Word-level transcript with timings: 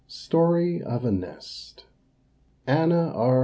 _STORY 0.11 0.81
OF 0.81 1.05
A 1.05 1.11
NEST. 1.11 1.85
ANNA 2.65 3.09
R. 3.13 3.39